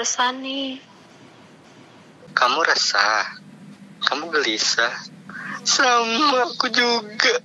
[0.00, 0.80] resah nih.
[2.32, 3.36] Kamu resah.
[4.00, 4.96] Kamu gelisah.
[5.60, 7.36] Sama aku juga.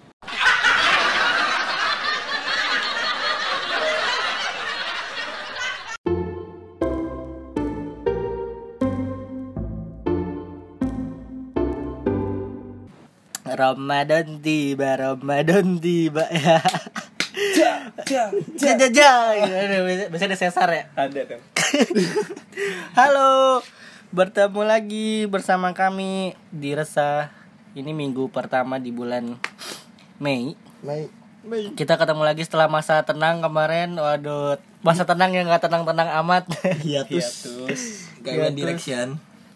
[13.56, 16.64] Ramadan tiba, Ramadan tiba ya.
[17.56, 19.12] Ja, ja, ja.
[20.08, 20.84] Biasanya ada sesar ya.
[20.96, 21.44] Ada dong.
[22.96, 23.60] Halo,
[24.16, 27.28] bertemu lagi bersama kami di Resah.
[27.76, 29.36] Ini minggu pertama di bulan
[30.24, 30.56] Mei.
[30.80, 31.12] Mei.
[31.44, 31.76] Mei.
[31.76, 34.00] Kita ketemu lagi setelah masa tenang kemarin.
[34.00, 36.48] Waduh, masa tenang yang nggak tenang-tenang amat.
[36.80, 37.28] Hiatus.
[38.24, 38.56] Kayak One Hiatus.
[38.56, 39.08] Direction.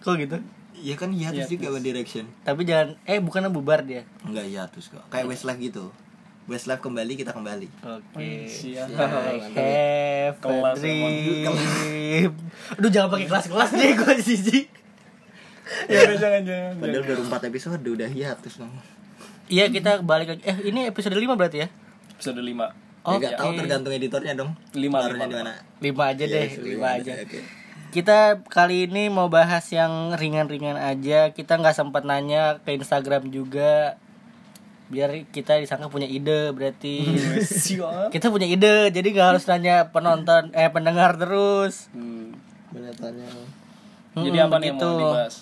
[0.03, 0.37] Kok gitu?
[0.79, 1.51] Iya kan hiatus Hiatus.
[1.55, 2.27] juga One Direction.
[2.43, 4.03] Tapi jangan, eh bukannya bubar dia.
[4.27, 5.07] Enggak hiatus kok.
[5.07, 5.95] Kayak Westlife gitu.
[6.49, 7.69] Westlife kembali kita kembali.
[7.85, 8.49] Oke.
[8.49, 8.89] Siap.
[8.89, 12.33] I have Kelas dream.
[12.73, 14.59] Aduh jangan pakai kelas-kelas deh gue siji.
[15.85, 16.73] Ya udah jangan jangan.
[16.81, 18.73] Padahal baru 4 episode udah hiatus dong.
[19.45, 20.41] Iya kita balik lagi.
[20.41, 21.67] Eh ini episode 5 berarti ya?
[22.17, 23.05] Episode 5.
[23.05, 23.57] Oh, ya, gak tahu oke.
[23.61, 24.57] tergantung editornya dong.
[24.73, 25.31] Lima, Taruhnya lima.
[25.31, 25.53] di mana?
[25.77, 27.11] 5 aja deh, Yes, 5 lima aja.
[27.21, 27.39] Oke.
[27.89, 28.17] Kita
[28.49, 31.37] kali ini mau bahas yang ringan-ringan aja.
[31.37, 34.01] Kita nggak sempat nanya ke Instagram juga.
[34.89, 37.05] Biar kita disangka punya ide berarti.
[37.39, 38.09] Siap.
[38.09, 41.87] kita punya ide, jadi nggak harus nanya penonton eh pendengar terus.
[41.89, 42.33] Hmm.
[42.69, 43.29] Banyak tanya.
[44.11, 45.35] Jadi Hmm, apa nih mau dibahas?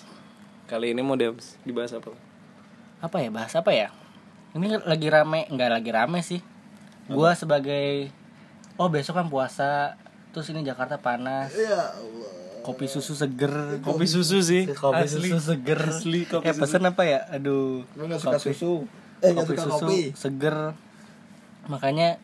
[0.64, 2.12] Kali ini mau dibahas, dibahas apa?
[2.98, 3.94] apa ya bahas apa ya
[4.52, 6.42] ini lagi rame nggak lagi rame sih
[7.06, 8.10] gua sebagai
[8.74, 9.94] oh besok kan puasa
[10.28, 12.26] terus ini Jakarta panas Ya Allah.
[12.60, 14.66] kopi susu seger Kopi susu sih.
[14.68, 15.30] kopi Asli.
[15.30, 18.50] susu seger Asli kopi eh pesen apa ya aduh Lu gak suka Kopi.
[18.50, 18.82] susu?
[19.20, 19.98] Eh kopi suka susu kopi?
[20.12, 20.56] seger
[21.64, 22.16] makanya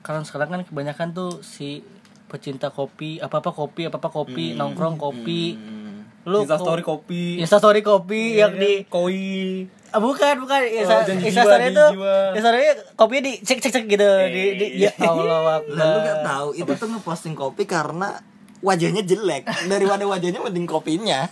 [0.00, 1.80] kalau sekarang kan kebanyakan tuh si
[2.26, 6.04] pecinta kopi apa apa kopi apa apa kopi nongkrong kopi Hmm.
[6.22, 7.22] lu Insta ko- story kopi.
[7.36, 9.66] Insta story kopi yang di koi.
[9.90, 10.60] Ah, bukan, bukan.
[10.64, 11.86] Insta, Oh, Insta story itu.
[12.32, 12.62] Insta story
[12.94, 14.10] kopinya di cek cek cek gitu.
[14.28, 15.58] Di, di, ya Allah.
[15.60, 18.22] Lalu gak tahu itu tuh ngeposting kopi karena
[18.60, 21.26] wajahnya jelek daripada wajahnya mending kopinya.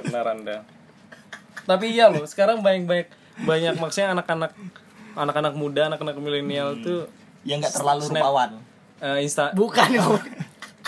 [0.00, 0.64] Benar Anda.
[1.62, 4.52] Tapi iya loh, sekarang banyak banyak banyak maksudnya anak-anak
[5.12, 7.08] anak-anak muda, anak-anak milenial tuh
[7.42, 8.22] Yang gak terlalu Snap.
[8.22, 8.50] rupawan.
[8.98, 9.88] eh, insta Bukan.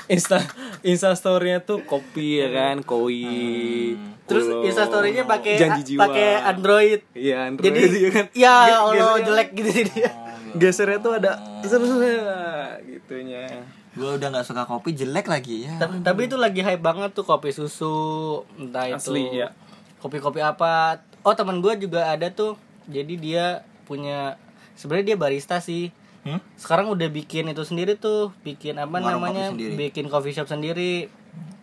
[0.07, 0.39] insta
[0.81, 3.97] insta story-nya tuh kopi ya kan, koi.
[4.25, 4.63] Terus Kulo.
[4.63, 5.61] Insta story-nya pakai
[5.95, 7.01] pakai Android.
[7.13, 8.27] Iya, Android Jadi iya kan.
[8.33, 10.11] ya Allah jelek gitu sih dia.
[10.61, 11.33] Gesernya tuh ada
[12.81, 13.45] gitunya.
[13.93, 15.75] Gue udah gak suka kopi jelek lagi ya.
[15.77, 19.51] Tapi, tapi itu lagi hype banget tuh kopi susu, entah itu Asli, ya.
[19.99, 20.99] kopi-kopi apa.
[21.25, 22.61] Oh teman gue juga ada tuh.
[22.85, 24.37] Jadi dia punya
[24.77, 25.89] sebenarnya dia barista sih.
[26.25, 26.41] Hmm?
[26.57, 29.49] Sekarang udah bikin itu sendiri tuh, bikin apa Warung namanya?
[29.49, 29.73] kopi sendiri.
[29.77, 31.09] Bikin coffee shop sendiri.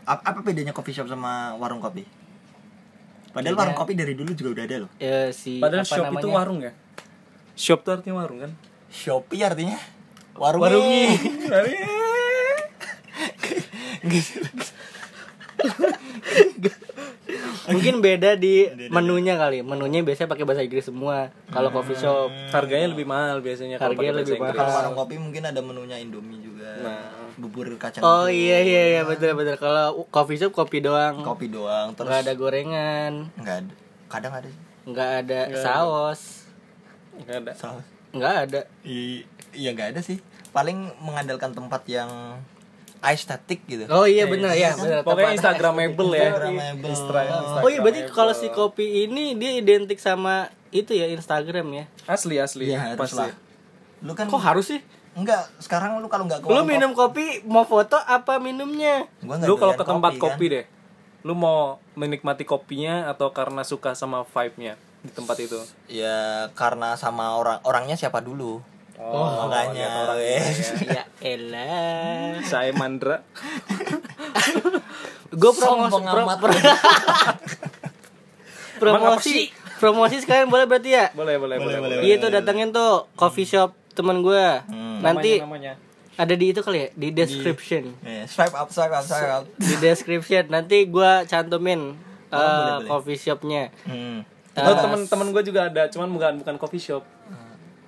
[0.05, 2.05] Apa, apa bedanya coffee shop sama warung kopi?
[3.31, 4.91] Padahal warung kopi dari dulu juga udah ada loh.
[4.97, 6.21] Ya, si Padahal apa shop namanya?
[6.21, 6.71] itu warung ya.
[7.57, 8.51] Shop tuh artinya warung kan?
[8.91, 9.77] Shopee artinya
[10.35, 11.05] warung Warungi.
[17.69, 19.61] Mungkin beda di menunya kali.
[19.61, 21.29] Menunya biasanya pakai bahasa Inggris semua.
[21.53, 24.57] Kalau coffee shop Harganya lebih mahal biasanya Harganya lebih Inggris.
[24.57, 26.69] Kalau warung kopi mungkin ada menunya Indomie juga.
[26.81, 27.21] Nah.
[27.37, 28.03] Bubur kacang.
[28.03, 29.55] Oh iya iya iya betul betul.
[29.55, 31.21] Kalau coffee shop kopi doang.
[31.21, 33.73] Kopi doang terus Nggak ada gorengan, nggak ada.
[34.11, 34.61] Kadang ada sih.
[34.81, 36.21] nggak ada saus,
[37.23, 37.51] Nggak ada.
[37.55, 37.85] Saus.
[38.11, 38.61] nggak ada.
[39.55, 40.19] Iya nggak ada sih.
[40.51, 42.09] Paling mengandalkan tempat yang
[43.03, 43.89] estetik gitu.
[43.89, 45.01] Oh iya benar ya benar.
[45.01, 46.29] Pokoknya Instagramable ya.
[46.77, 47.59] Instagramable.
[47.59, 51.85] Oh iya berarti kalau si kopi ini dia identik sama itu ya Instagram ya.
[52.05, 52.69] Asli asli.
[52.69, 53.17] Iya harus Pasti.
[53.17, 53.33] lah.
[54.01, 54.81] Lu kan Kok harus sih?
[55.11, 59.11] enggak sekarang lu kalau nggak ke Lu minum kopi mau foto apa minumnya?
[59.43, 60.21] Lu kalau ke tempat kan.
[60.21, 60.65] kopi deh.
[61.21, 65.59] Lu mau menikmati kopinya atau karena suka sama vibe-nya di tempat itu?
[65.85, 68.63] Ya karena sama orang orangnya siapa dulu.
[69.01, 70.37] Oh, makanya, lihat orangnya weh.
[70.37, 70.53] ya.
[71.01, 72.37] ya elah.
[72.45, 73.25] Saya Mandra.
[75.31, 76.53] Gue promosi pro- pro-
[78.81, 79.49] promosi
[79.79, 81.09] promosi sekalian boleh berarti ya?
[81.17, 81.77] Boleh, boleh, boleh.
[81.81, 81.95] boleh.
[82.05, 84.45] Iya tuh datengin tuh coffee shop temen gue.
[85.01, 85.81] Nanti namanya.
[86.19, 87.97] ada di itu kali ya di description.
[88.05, 89.43] Eh, swipe up, swipe up, swipe up.
[89.57, 91.97] Di description nanti gue cantumin
[92.29, 92.89] uh, boleh, boleh.
[92.91, 93.73] coffee shopnya.
[93.87, 94.21] Hmm.
[94.51, 97.07] Oh, temen-temen gue juga ada, cuman bukan bukan coffee shop.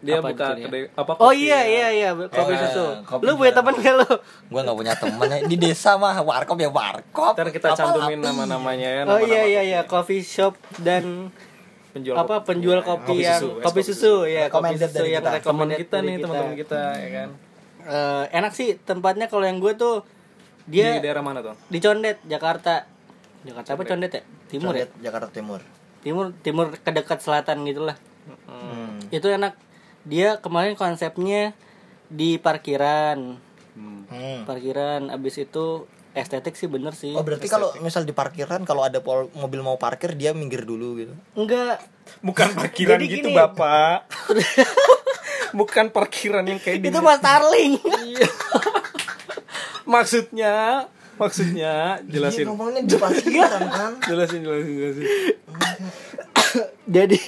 [0.03, 1.63] Dia Apa buka kedai apa Oh kopi iya ya.
[1.63, 2.85] iya iya kopi Eh, susu.
[3.01, 4.09] kopi Lu punya temen gak lu?
[4.51, 5.39] Gua nggak punya temen ya.
[5.41, 7.33] di desa mah warkop ya warkop.
[7.33, 9.01] Ntar kita cantumin apa- nama-namanya ya.
[9.01, 9.69] Oh nama-nama iya iya kopi.
[9.69, 11.31] iya coffee shop dan
[11.89, 12.47] Penjual apa kopi.
[12.49, 15.39] penjual kopi, Kopi yang susu, es kopi kopi susu ya kopi susu dari yang kita.
[15.41, 17.29] teman kita nih, teman-teman kita ya kan.
[17.83, 20.03] Eh, enak sih tempatnya kalau yang gue tuh
[20.63, 22.87] Dia di daerah mana tuh di Condet, Jakarta.
[23.41, 24.21] Jakarta apa Condet ya?
[24.49, 24.83] Timur ya?
[24.83, 25.59] Condet, Jakarta Timur.
[26.01, 27.95] Timur, timur ke dekat selatan gitulah.
[28.45, 28.99] Hmm.
[29.09, 29.55] Itu enak.
[30.03, 31.55] Dia kemarin konsepnya
[32.07, 33.39] di parkiran.
[33.73, 34.43] Hmm.
[34.43, 37.09] Parkiran abis itu estetik sih bener sih.
[37.11, 39.01] Oh berarti kalau misal di parkiran kalau ada
[39.33, 41.13] mobil mau parkir dia minggir dulu gitu.
[41.33, 41.81] Enggak.
[42.19, 43.33] bukan parkiran Jadi gitu gini.
[43.33, 44.11] bapak
[45.57, 47.79] bukan parkiran yang kayak Itu Mas Starling.
[49.85, 50.85] maksudnya
[51.15, 53.91] maksudnya jelasin Iya, ngomongnya di parkiran kan.
[54.03, 55.05] jelasin jelasin jelasin
[56.85, 57.19] Jadi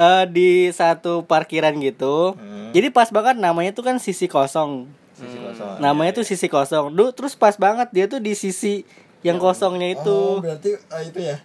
[0.00, 2.34] eh, di satu parkiran gitu.
[2.34, 2.72] Hmm.
[2.72, 4.88] Jadi pas banget namanya tuh kan sisi kosong.
[5.12, 5.76] Sisi kosong.
[5.84, 6.96] Namanya tuh sisi kosong.
[6.96, 8.88] Duh, terus pas banget dia tuh di sisi
[9.20, 10.40] yang kosongnya itu.
[10.40, 11.36] Oh, berarti ah, itu ya.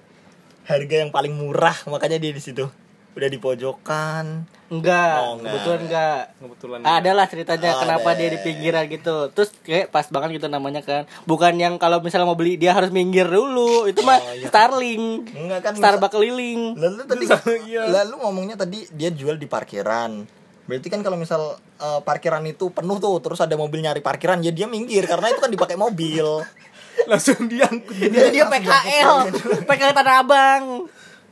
[0.66, 2.66] Harga yang paling murah makanya dia di situ.
[3.16, 4.44] Udah di pojokan.
[4.66, 5.54] Enggak, Oh, enggak.
[5.54, 6.22] kebetulan enggak.
[6.36, 8.18] kebetulan Ada lah ceritanya Oh, kenapa ada.
[8.18, 9.16] dia di pinggiran gitu.
[9.30, 11.06] Terus kayak pas banget gitu namanya kan.
[11.24, 13.86] Bukan yang kalau misalnya mau beli dia harus minggir dulu.
[13.86, 14.50] Itu mah Oh, iya.
[14.50, 15.04] Starling.
[15.32, 16.76] Enggak kan Starbucks keliling.
[16.76, 17.26] Lalu tadi
[17.66, 17.88] Iya.
[17.94, 20.26] lalu ngomongnya tadi dia jual di parkiran.
[20.66, 21.42] Berarti kan kalau misal
[21.76, 25.40] eh, parkiran itu penuh tuh, terus ada mobil nyari parkiran, ya dia minggir karena itu
[25.40, 26.42] kan dipakai mobil.
[27.12, 29.30] langsung diangkut Dia dia PKL.
[29.62, 30.64] PKL Tanah Abang.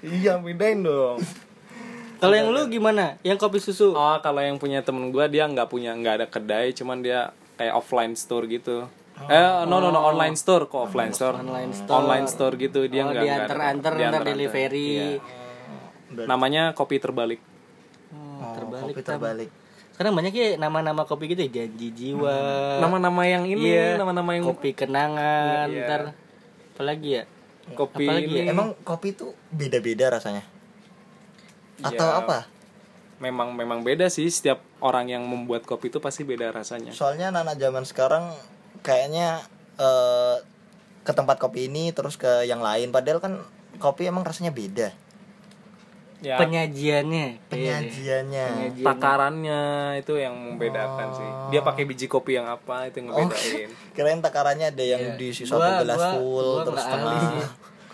[0.03, 1.23] iya bedain dong
[2.23, 3.19] Kalau yang lu gimana?
[3.21, 3.91] Yang kopi susu?
[3.91, 7.19] oh kalau yang punya temen gua dia nggak punya nggak ada kedai cuman dia
[7.53, 8.87] kayak offline store gitu
[9.23, 11.93] eh no no no online store kok offline store Online store.
[11.93, 14.25] online store gitu dia oh, nggak diantar-antar ntar diantar-antar.
[14.25, 15.19] delivery.
[16.09, 16.25] Iya.
[16.25, 17.41] namanya kopi terbalik
[18.09, 18.93] Hmm, Oh, terbalik.
[18.93, 19.49] kopi terbalik.
[19.89, 22.37] Sekarang banyak ya nama-nama kopi gitu ya, janji jiwa.
[22.77, 23.97] nama-nama yang ini Iya.
[23.97, 25.81] nama-nama yang kopi kenangan, Iya.
[25.83, 26.01] ntar
[26.71, 27.23] apalagi ya?
[27.71, 28.51] kopi apalagi ini ya?
[28.51, 30.45] Emang kopi itu beda-beda rasanya?
[31.79, 32.39] Atau Ya, apa?
[33.15, 37.55] memang memang beda sih setiap orang yang membuat kopi itu pasti beda rasanya Soalnya anak
[37.55, 38.29] zaman sekarang
[38.79, 39.39] kayaknya
[39.75, 40.37] eh,
[41.01, 43.33] ke tempat kopi ini terus ke yang lain padahal kan
[43.75, 44.91] kopi emang rasanya beda.
[46.19, 47.47] ya Penyajiannya.
[47.47, 48.45] Penyajiannya.
[48.49, 48.85] Penyajian.
[48.85, 49.61] takarannya
[49.97, 54.67] itu yang membedakan sih dia pakai biji kopi yang apa itu yang ngebedain Kirain takarannya
[54.67, 56.91] ada yang diisi satu Gua- gelas gua- full gua terus sih.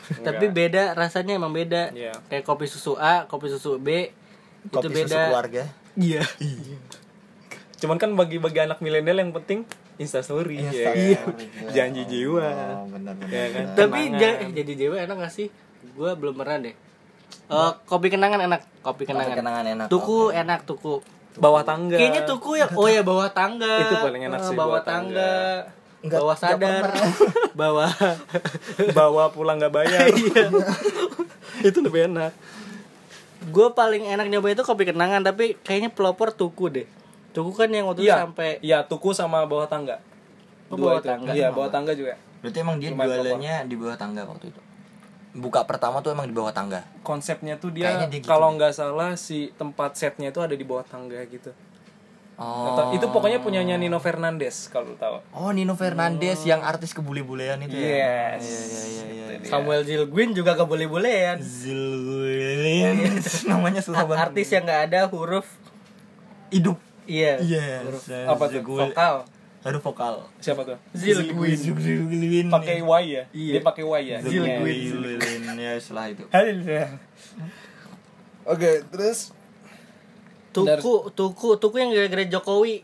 [0.26, 1.92] Tapi beda rasanya emang beda.
[1.92, 2.14] Iya.
[2.28, 4.10] Kayak kopi susu A, kopi susu B
[4.60, 5.22] itu Kopi susu beda.
[5.28, 5.64] keluarga.
[5.94, 6.24] Iya.
[7.76, 9.64] cuman kan bagi bagi anak milenial yang penting
[9.96, 10.96] instastory ya kan?
[11.70, 12.44] janji jiwa
[12.76, 13.32] Oh, benar benar.
[13.32, 15.48] ya kan Tapi ja- eh, jadi dewa enak gak sih?
[15.92, 16.76] Gua belum pernah deh.
[17.48, 19.32] Eh, kopi kenangan enak, kopi kenangan.
[19.34, 19.88] kenangan enak.
[19.88, 21.00] Tuku enak tuku.
[21.40, 23.80] bawah tangga Kayaknya tuku ya, oh ya bawah tangga.
[23.80, 25.36] Itu paling enak Eh, sih, bawah bawah tangga.
[26.00, 26.84] Enggak- bawah enggak sadar.
[27.60, 27.92] bawah.
[28.92, 30.48] bawa pulang nggak bayar Iya.
[31.62, 32.32] itu lebih enak
[33.42, 36.88] Gue paling enak nyoba itu kopi kenangan, tapi kayaknya pelopor tuku deh.
[37.30, 39.96] Tuku kan yang waktu iya sampai iya tuku sama bawah tangga
[40.68, 41.08] Oh, Dua bawah itu.
[41.08, 41.32] tangga.
[41.32, 44.62] iya bawah tangga juga Berarti emang dia Lumayan jualannya di bawah tangga waktu itu.
[45.32, 46.84] Buka pertama tuh emang di bawah tangga.
[47.00, 50.84] konsepnya tuh dia, dia gitu kalau nggak salah si tempat setnya itu ada di bawah
[50.84, 51.50] tangga gitu
[52.40, 52.72] Oh.
[52.72, 57.76] Atau- itu pokoknya punyanya Nino Fernandes kalau tahu Oh, Nino Fernandes yang artis kebule-bulean itu
[57.76, 58.40] ya.
[58.40, 59.26] yes Iya iya iya iya.
[59.40, 59.46] Dia.
[59.46, 61.40] Samuel Zilguin juga gak boleh-bolehan.
[61.40, 63.20] Zilguin.
[63.46, 64.24] Namanya susah banget.
[64.26, 65.48] Artis yang gak ada huruf
[66.48, 66.80] hidup.
[67.04, 67.40] iya.
[67.40, 67.84] Iya.
[68.26, 68.64] Apa tuh?
[68.64, 69.28] Vokal.
[69.60, 70.24] Huruf vokal.
[70.40, 71.60] siapa tuh Zilguin.
[71.60, 72.48] Zilguin.
[72.48, 73.52] pakai Y ya Iya.
[73.52, 74.64] dia pakai Y ya Zilguin.
[74.64, 75.44] Zilguin.
[75.60, 76.24] Ya setelah itu.
[78.46, 79.36] oke terus
[80.50, 82.82] Tuku, tuku, tuku yang gara-gara Jokowi.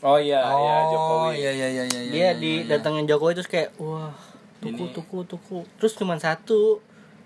[0.00, 2.00] oh iya Oh, iya Jokowi Iya iya iya iya.
[2.06, 4.14] Dia didatengin Jokowi terus kayak wah,
[4.58, 5.58] tuku, tuku, tuku.
[5.76, 6.78] Terus cuma satu.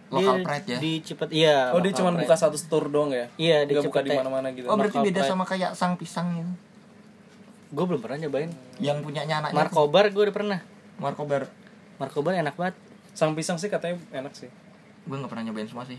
[0.08, 0.78] Local Dia pride ya?
[0.78, 1.58] Di Cipet, iya.
[1.72, 4.68] oh dia cuma buka satu store doang ya Iya, di nggak buka di mana-mana gitu
[4.68, 5.30] Oh, berarti Local beda pride.
[5.32, 6.52] sama kayak sang pisang gitu.
[7.72, 8.52] Gue belum pernah nyobain.
[8.76, 9.56] Yang punyanya anaknya.
[9.56, 10.60] Markobar gue udah pernah.
[10.96, 11.48] Markobar.
[11.96, 12.76] Markobar enak banget.
[13.12, 14.48] sang pisang sih katanya enak sih
[15.04, 15.96] Gue nggak pernah nyobain semua sih.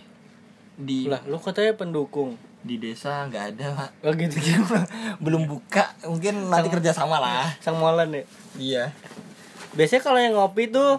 [0.73, 2.37] Di Lah, lu katanya pendukung.
[2.63, 3.89] Di desa nggak ada pak.
[4.01, 4.39] Oh gitu.
[5.23, 5.91] Belum buka.
[6.03, 7.51] Mungkin nanti kerja sama lah.
[7.59, 8.23] Sang Molan ya.
[8.55, 8.83] Iya.
[9.73, 10.97] Biasanya kalau yang ngopi tuh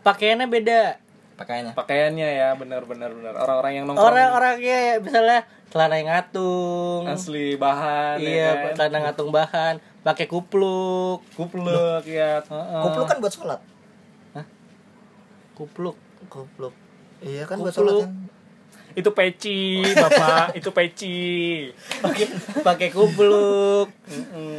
[0.00, 1.00] pakaiannya beda.
[1.34, 1.72] Pakaiannya.
[1.72, 5.40] pakaiannya ya benar benar benar orang-orang yang nongkrong Orang-orangnya ya, misalnya
[5.72, 7.08] celana yang ngatung.
[7.08, 8.72] asli bahan Iya, ya kan?
[8.76, 11.24] celana ngatung bahan, pakai kupluk.
[11.32, 12.80] kupluk ya Heeh.
[12.84, 13.60] Kupluk kan buat sholat.
[15.56, 15.96] kupluk.
[16.28, 16.74] Kupluk.
[17.20, 17.88] Iya kan buat Kupluk.
[17.88, 18.12] sholat kan.
[18.92, 19.60] Itu peci
[19.94, 21.18] bapak itu peci
[22.00, 22.26] Pakai
[22.60, 23.88] pakai kupluk.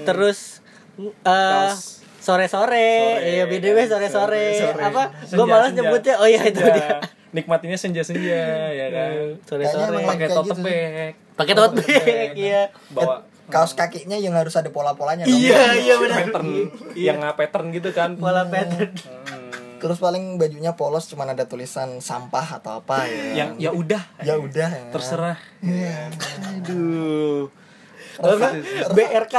[0.04, 0.64] Terus
[0.98, 2.06] eh Kaos.
[2.22, 2.92] sore-sore,
[3.26, 4.46] iya BDW sore-sore.
[4.62, 4.84] Sore-sore.
[4.84, 5.04] Apa?
[5.26, 5.78] Gue Senja, malas senja.
[5.82, 6.16] nyebutnya.
[6.22, 6.76] Oh iya itu Senja.
[6.76, 6.98] dia.
[7.32, 9.88] nikmatinya senja-senja ya kan Kayaknya Sore-sore.
[9.88, 10.62] emang pakai kayak tote gitu.
[10.62, 12.64] bag Pakai tote bag, iya.
[12.92, 13.16] bawa
[13.48, 15.36] kaos kakinya yang harus ada pola-polanya dong.
[15.36, 16.24] Iya, iya benar.
[16.24, 16.48] pattern
[16.94, 18.92] yang nggak pattern gitu kan Pola pattern.
[19.82, 23.34] Terus paling bajunya polos cuman ada tulisan sampah atau apa ya.
[23.36, 24.84] yang ya udah ya udah ya.
[24.90, 26.14] terserah Iya.
[26.54, 27.50] aduh
[28.14, 28.54] Kalau nggak,
[28.92, 29.36] BRK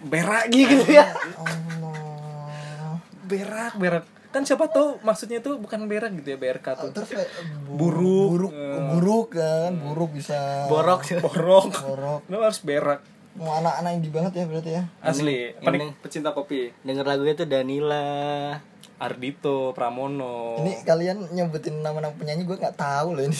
[0.00, 1.14] berak gitu ya.
[1.36, 2.98] Allah.
[3.24, 7.30] berak berak kan siapa tahu maksudnya tuh bukan berak gitu ya BRK tuh Terus kayak
[7.64, 8.28] bu- Buruk.
[8.30, 8.52] buruk,
[8.90, 11.00] buruk kan, buruk bisa Borok.
[11.22, 12.20] borok borok.
[12.24, 13.00] lo harus berak
[13.34, 14.82] Mau anak-anak indie banget ya berarti ya.
[15.00, 15.88] asli Ini- ini.
[15.96, 18.58] pecinta kopi Denger lagunya tuh Danila.
[18.98, 23.34] Ardito Pramono Ini kalian nyebutin nama-nama penyanyi gue nggak tahu loh ini.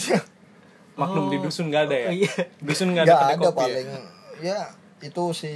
[0.95, 2.31] Maklum di dusun nggak ada ya Oh, iya.
[2.59, 3.65] dusun nggak Nggak ada ada, kedai kopi ya?
[3.69, 3.87] paling
[4.39, 4.59] ya
[5.01, 5.51] itu si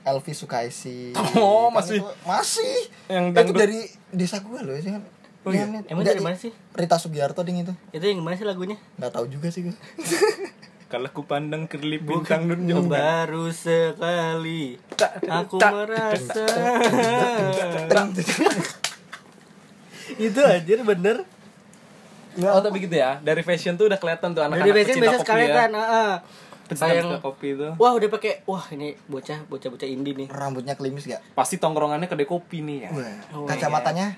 [0.00, 1.12] Elvi Sukaisi.
[1.36, 2.74] Oh, Kan masih- itu- masih.
[3.06, 3.58] Yang itu dangdut.
[3.58, 3.78] dari
[4.10, 5.02] desa gue loh ya kan.
[5.40, 5.62] Oh, iya?
[5.84, 6.50] Emang dari mana sih?
[6.70, 7.70] Rita Sugiarto ding itu.
[7.90, 8.74] Itu yang mana sih lagunya?
[8.96, 9.72] Nggak tahu juga sih gue.
[10.86, 14.76] kalau ku pandang kerlip bintang nun jauh Baru sekali
[15.22, 16.44] aku merasa
[20.16, 21.16] itu anjir bener
[22.40, 25.54] oh tapi gitu ya dari fashion tuh udah kelihatan tuh anak-anak dari biasa sekalian ya
[25.56, 26.10] kan heeh.
[26.64, 27.18] pecinta Sayang.
[27.18, 31.18] kopi itu wah udah pakai wah ini bocah bocah bocah indie nih Rambutnya klimis gak?
[31.32, 32.90] pasti tongkrongannya kedai kopi nih ya
[33.32, 34.14] Oh, Kacamatanya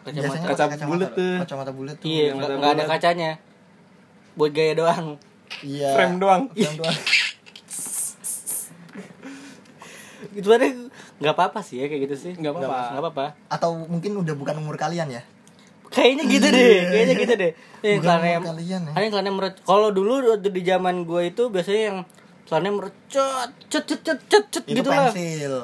[0.00, 0.24] Kacamata.
[0.24, 1.36] biasanya Kaca bulet tuh.
[1.42, 2.06] Kacamata bulat tuh.
[2.06, 2.92] iya yang nggak mata nggak ada bulat.
[2.94, 3.30] kacanya
[4.32, 5.06] buat gaya doang
[5.60, 5.90] Iya.
[5.92, 6.98] frame doang Frame doang.
[10.30, 10.66] itu ada
[11.18, 12.78] nggak apa-apa sih ya kayak gitu sih Nggak apa-apa.
[12.88, 15.22] nggak apa-apa Atau mungkin udah bukan umur kalian ya?
[15.88, 18.92] kayaknya gitu deh kayaknya gitu deh eh, umur yang kalian ya?
[18.94, 21.98] yang celana merecot kalau dulu di zaman gue itu biasanya yang
[22.44, 25.54] celana merecot cet cet cet cet cet Itu gitu lah pensil.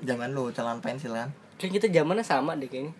[0.00, 1.30] Zaman lu celana pensil kan?
[1.56, 2.90] kayak kita zamannya sama deh kayaknya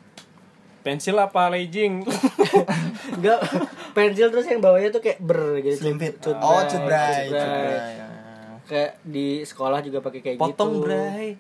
[0.81, 2.07] pensil apa legging
[3.17, 3.41] Enggak,
[3.93, 5.77] pensil terus yang bawahnya tuh kayak ber gitu.
[5.77, 6.17] Slim fit.
[6.25, 7.29] Oh, cut bray.
[7.29, 8.10] cutbray.
[8.71, 10.87] Kayak di sekolah juga pakai kayak potong gitu.
[10.87, 11.35] bray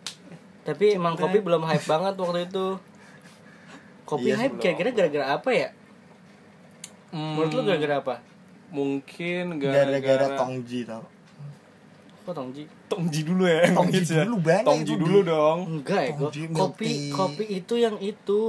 [0.60, 2.66] Tapi emang kopi belum hype banget waktu itu.
[4.02, 5.68] Kopi Iya, hype kira-kira gara-gara apa ya?
[7.10, 8.16] Menurut lu gara-gara apa?
[8.70, 11.02] mungkin Gara-gara Tongji tau.
[12.22, 12.62] Kok Tongji?
[12.86, 14.22] Tongji dulu ya Tongji ya.
[14.22, 16.10] dulu banyak Tongji dulu di- dong Enggak ya.
[16.12, 17.10] Tongji, kopi tea.
[17.10, 18.40] kopi itu yang itu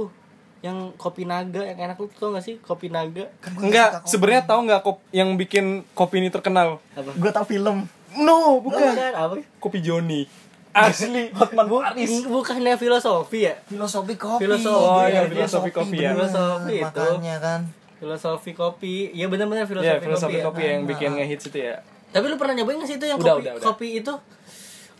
[0.60, 4.60] yang kopi naga yang enak lu tau gak sih kopi naga Kan enggak sebenarnya tahu
[4.62, 7.82] nggak kop yang bikin kopi ini terkenal apa Gue tau film.
[8.16, 10.28] No bukan apa kopi Joni
[10.70, 14.40] asli Hotman Paris bukannya filosofi ya Filosofi kopi.
[14.42, 14.72] Filosofi.
[14.82, 16.10] Oh, iya, Dia filosofi kopi ya.
[16.12, 16.84] Filosofi itu.
[17.04, 17.60] Makanya kan.
[17.96, 20.44] filosofi kopi iya benar-benar filosofi, ya filosofi kopi, ya.
[20.44, 21.76] kopi yang bikin ngehits itu ya
[22.08, 23.64] Tapi lu pernah nyobain gak sih itu yang Udah, kopi, udah, udah.
[23.64, 24.14] kopi itu?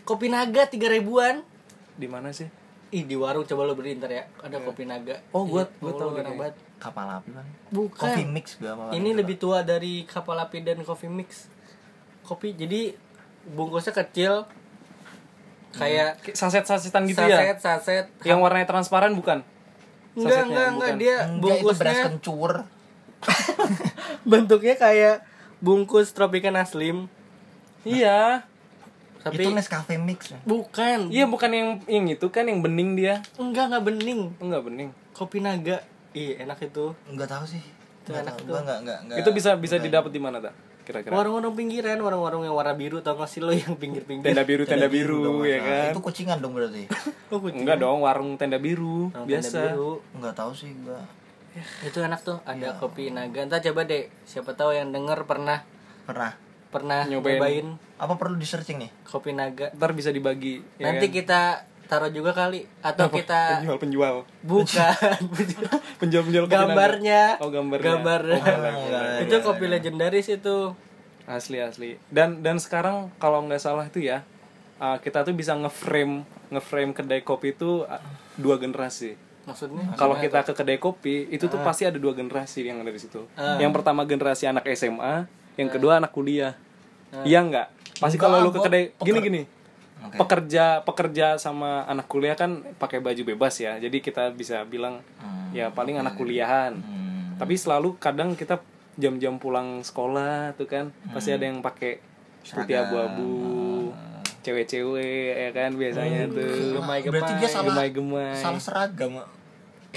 [0.03, 1.41] Kopi naga tiga ribuan.
[1.93, 2.47] di mana sih
[2.89, 4.29] Ih di warung coba lu beli ntar ya.
[4.37, 5.17] Ada kopi naga.
[5.29, 6.55] Oh, gua- Iya, gua tahu enak banget.
[6.77, 7.45] Kapal api kan.
[7.67, 7.97] Bukan.
[7.97, 11.49] Coffee mix sama Ini lebih tua dari kapal api dan coffee mix.
[12.23, 12.95] Kopi jadi
[13.47, 14.33] bungkusnya kecil.
[15.71, 18.05] Kayak Kayak saset-sasetan gitu saset, ya saset.
[18.21, 19.41] yang warnanya transparan bukan
[20.13, 20.91] Enggak, enggak, enggak.
[20.95, 22.51] Dia Enggak, itu beras bungkusnya kencur.
[24.23, 25.15] bentuknya kayak
[25.57, 27.09] bungkus Tropicana Slim.
[27.81, 28.45] iya
[29.19, 30.29] Tapi Itu Nescafe mix.
[30.29, 30.39] ya.
[30.43, 31.07] bukan.
[31.09, 34.21] iya bukan yang yang itu kan yang bening dia Enggak, enggak bening.
[34.37, 35.81] enggak bening Kopi naga.
[36.11, 36.93] Ih, enak itu.
[37.07, 37.63] Enggak tahu sih.
[38.03, 38.45] Itu Enggak enak tahu.
[38.53, 39.17] enggak enggak enggak.
[39.17, 40.53] itu bisa bisa didapat di mana tak
[40.83, 44.23] kira-kira Warung-warung pinggiran, warung-warung yang warna biru tau gak sih lo yang pinggir-pinggir?
[44.25, 45.65] tenda biru tenda biru dong, ya Mas.
[45.65, 46.85] kan Itu kucingan dong berarti.
[47.31, 47.63] Oh, kucing.
[47.63, 49.91] enggak dong warung tenda biru Warung tenda biasa biru.
[50.13, 51.01] Enggak tahu sih gua.
[51.81, 53.41] Itu enak tuh, ada kopi naga.
[53.41, 55.65] Entar coba deh, siapa tahu yang denger pernah
[56.03, 56.33] Pernah.
[56.67, 57.37] pernah Nyobain.
[57.37, 58.91] nyobain, Apa perlu di searching nih?
[59.03, 59.69] kopi naga.
[59.71, 61.13] ntar bisa dibagi ya Nanti kan?
[61.15, 61.41] kita
[61.93, 64.15] taruh juga kali atau kita penjual penjual.
[64.41, 65.21] Bukan.
[66.01, 67.23] Penjual penjual kopi gambarnya.
[67.37, 67.85] oh gambarnya.
[67.85, 68.41] Gambarnya.
[68.41, 69.23] Oh, boleh.
[69.29, 70.73] itu kopi legendaris itu.
[71.29, 72.01] asli asli.
[72.09, 74.25] Dan dan sekarang kalau nggak salah itu ya
[74.81, 78.01] uh, kita tuh bisa ngeframe ngeframe kedai kopi itu uh,
[78.41, 79.13] dua generasi.
[79.43, 79.93] Maksudnya?
[79.99, 83.27] kalau kita ke kedai kopi itu tuh pasti ada dua generasi yang ada di situ.
[83.37, 83.59] Ah.
[83.61, 85.29] yang pertama generasi anak SMA
[85.61, 86.57] yang kedua anak kuliah.
[87.21, 88.01] Iya nggak?
[88.01, 89.41] Pasti kalau lu ke kedai gini gini
[90.03, 90.19] Oke.
[90.19, 95.55] pekerja pekerja sama anak kuliah kan pakai baju bebas ya jadi kita bisa bilang Hmm.
[95.55, 97.39] ya paling anak kuliahan Hmm.
[97.39, 98.59] tapi selalu kadang kita
[98.93, 101.97] jam-jam pulang sekolah tuh kan pasti ada yang pakai
[102.43, 103.89] putih abu-abu
[104.43, 107.15] cewek-cewek ya kan biasanya tuh Gemai-gemai.
[107.15, 109.23] Berarti dia salah gemai-gemai salah seragam.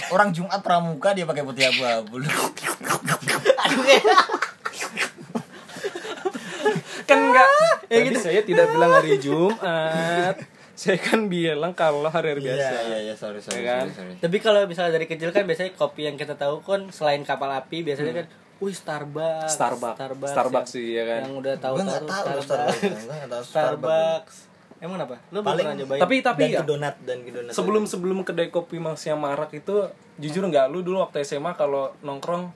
[0.09, 2.23] Orang Jumat pramuka dia pakai putih abu-abu.
[3.67, 3.83] Aduh
[7.07, 7.49] kan enggak
[7.87, 8.21] Ya tadi gitu.
[8.23, 10.37] saya tidak bilang hari Jumat
[10.81, 13.65] saya kan bilang kalau hari-hari biasa Iya iya iya sorry sorry.
[13.65, 13.89] Ya kan?
[13.89, 14.15] sorry, sorry.
[14.21, 17.81] Tapi kalau misalnya dari kecil kan biasanya kopi yang kita tahu kan selain kapal api
[17.81, 18.27] biasanya kan
[18.61, 23.01] wih Starbucks Starbucks Starbucks, Starbucks yang, sih ya kan yang udah tahu tahu Starbucks Starbucks.
[23.05, 23.47] Starbucks.
[23.49, 24.37] Starbucks
[24.77, 27.31] emang apa lu belum Paling pernah nyobain tapi tapi dan ya ke donat dan ke
[27.33, 27.53] donat.
[27.53, 29.89] sebelum sebelum kedai kopi Mas yang marak itu
[30.21, 32.53] jujur nggak lu dulu waktu SMA kalau nongkrong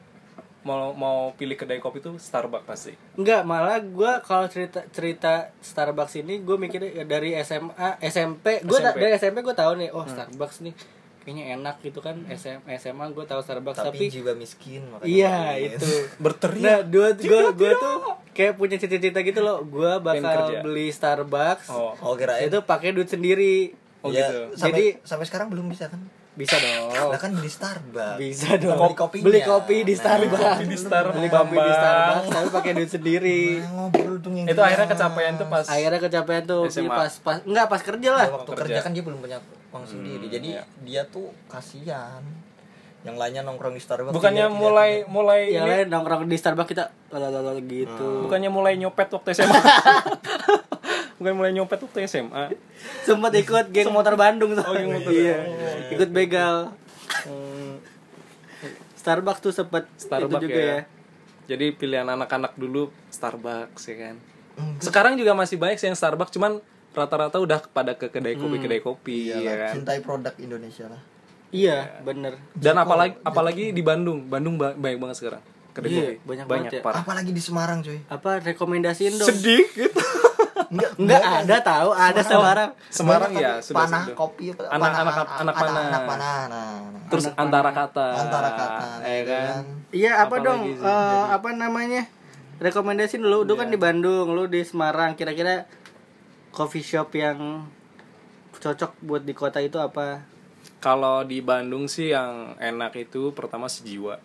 [0.61, 6.21] mau mau pilih kedai kopi itu Starbucks pasti Enggak, malah gue kalau cerita cerita Starbucks
[6.21, 8.97] ini gue mikirnya ya dari SMA, SMP, gue SMP.
[9.01, 10.75] dari SMP gue tahu nih, oh Starbucks nih
[11.21, 12.17] kayaknya enak gitu kan.
[12.29, 15.89] SM, SMA gue tahu Starbucks tapi, tapi, jiwa miskin makanya iya itu.
[16.25, 17.97] berteriak Nah, dua gue gue tuh
[18.37, 21.73] kayak punya cita-cita gitu loh, gue bakal beli Starbucks.
[21.73, 23.73] oh Oh kirain Itu pakai duit sendiri.
[24.01, 24.57] Oh, ya, gitu.
[24.57, 26.01] Sampai, Jadi- sampai sekarang belum bisa kan?
[26.41, 27.11] Bisa dong.
[27.11, 28.17] Lah kan beli Starbucks.
[28.17, 28.79] Bisa dong.
[28.79, 29.25] Beli kopinya.
[29.25, 30.41] Beli kopi di Nah, Starbucks.
[30.41, 31.15] kopi di Starbucks.
[31.15, 31.73] Beli kopi di.
[31.73, 33.41] Starbucks tapi pakai duit sendiri.
[33.59, 36.89] Nah, ngobrol dong yang itu akhirnya kecapean tuh pas Akhirnya kecapean tuh SMA.
[36.91, 38.27] pas pas enggak pas kerja lah.
[38.33, 38.63] Waktu Kerja.
[38.65, 39.39] kerja kan dia belum punya
[39.71, 40.27] uang sendiri.
[40.27, 40.65] Jadi iya.
[40.81, 42.25] dia tuh kasihan.
[43.01, 44.13] Yang lainnya nongkrong di Starbucks.
[44.13, 45.09] bukannya tidak mulai punya.
[45.11, 49.57] mulai yang ini lain nongkrong di Starbucks kita lalalala gitu bukannya mulai nyopet waktu SMA
[51.21, 52.57] bukan mulai nyopet waktu SMA
[53.05, 54.65] sempat ikut geng motor Bandung tuh.
[54.65, 55.13] Oh, geng motor.
[55.13, 55.37] iya.
[55.91, 56.73] Ikut begal.
[58.97, 60.69] Starbucks tuh sempet Starbucks itu juga ya.
[60.71, 60.81] ya,
[61.47, 64.17] jadi pilihan anak-anak dulu Starbucks ya kan?
[64.79, 66.61] Sekarang juga masih banyak sih yang Starbucks cuman
[66.91, 69.73] rata-rata udah pada ke kedai kopi kedai kopi Iyalah, ya kan?
[69.75, 71.01] Cintai produk Indonesia lah.
[71.51, 72.39] iya bener.
[72.53, 74.25] Dan apalagi apalagi di Bandung.
[74.25, 76.17] Bandung ba- banyak banget sekarang kedai Iya, kopi.
[76.23, 76.81] banyak banget ya.
[76.81, 77.01] parah.
[77.01, 77.99] Apalagi di Semarang, cuy.
[78.07, 79.29] apa rekomendasiin dong?
[79.29, 79.97] Sedih gitu
[80.69, 82.71] Enggak, Enggak ada tahu ada Semarang.
[82.89, 83.31] Semarang.
[83.33, 84.15] Ya tapi sudah panah sudah.
[84.15, 85.83] kopi apa Anak- panah- anak- anak panah.
[85.83, 87.03] anak panah nah, nah.
[87.09, 88.07] terus antara kata.
[88.19, 89.63] Antara kata ya kan?
[89.91, 92.05] iya apa dong eh, apa namanya?
[92.59, 93.75] Rekomendasiin dulu lu kan Iya.
[93.75, 95.15] di Bandung lu di Semarang.
[95.15, 95.65] Kira-kira
[96.51, 97.65] coffee shop yang
[98.53, 100.21] cocok buat di kota itu apa?
[100.79, 104.21] Kalau di Bandung sih yang enak itu pertama sejiwa.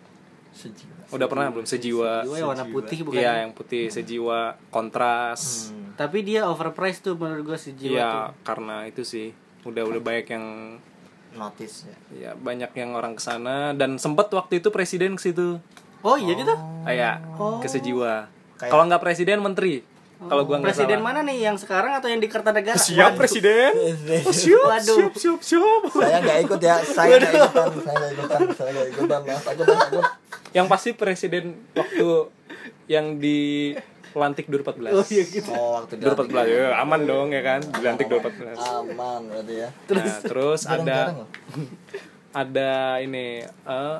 [0.52, 0.95] Sejiwa.
[1.08, 1.64] Udah pernah belum?
[1.64, 2.22] Sejiwa.
[2.22, 5.70] Jiwa yang warna putih bukan iya yang putih sejiwa kontras.
[5.94, 8.44] Tapi dia overpriced tuh menurut gue si jiwa Iya, tuh.
[8.44, 9.30] karena itu sih.
[9.62, 10.46] Udah udah banyak yang
[11.32, 11.96] notice ya.
[12.12, 15.60] Ya banyak yang orang ke sana dan sempet waktu itu presiden ke situ.
[16.00, 17.12] oh iya gitu Ah, ya,
[17.58, 18.30] ke sejiwa.
[18.56, 19.82] Kayak- Kalau nggak presiden menteri.
[20.16, 21.12] Kalau gua nggak presiden salah.
[21.12, 21.38] mana nih?
[21.42, 22.78] Yang sekarang atau yang di Kertanegara?
[22.78, 23.72] Siap presiden.
[24.24, 24.96] Siap, Waduh.
[25.02, 25.82] siap, siap, siap.
[25.92, 26.76] saya nggak ikut ya.
[26.80, 29.20] Saya nggak ikutan saya nggak ikutan saya nggak ikutan.
[29.22, 29.66] Lah takut
[30.54, 32.30] Yang pasti presiden waktu
[32.86, 33.74] yang di
[34.16, 34.96] lantik 2014.
[34.96, 35.50] oh iya gitu.
[35.52, 37.60] Oh waktu 2014 ya aman dong ya kan?
[37.60, 39.68] Dilantik 2014 aman berarti ya.
[39.88, 40.98] Terus nah, terus ada
[42.46, 42.72] ada
[43.04, 43.98] ini eh,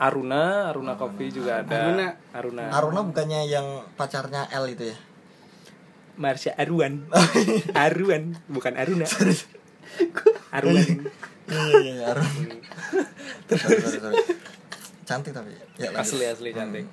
[0.00, 1.92] Aruna Aruna Coffee juga ada.
[1.92, 2.08] Aruna.
[2.32, 2.64] Aruna.
[2.72, 4.98] Aruna bukannya yang pacarnya L itu ya?
[6.16, 7.04] Marsha Aruan.
[7.84, 9.04] Aruan bukan Aruna.
[10.56, 10.88] Aruan.
[11.50, 12.14] Iya iya iya.
[15.10, 15.50] Cantik tapi.
[15.74, 16.06] Ya lanjut.
[16.06, 16.86] asli asli cantik.